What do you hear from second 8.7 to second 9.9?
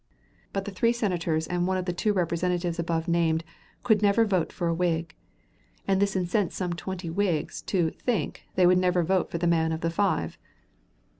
never vote for the man of